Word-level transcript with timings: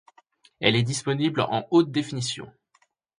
Elle 0.59 0.75
est 0.75 0.81
disponible 0.81 1.41
en 1.41 1.67
haute 1.69 1.91
définition. 1.91 2.51